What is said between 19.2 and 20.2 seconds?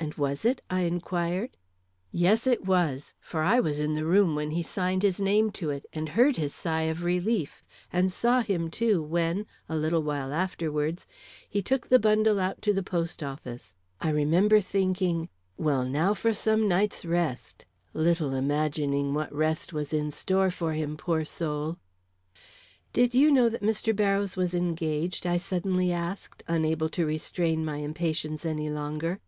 rest was in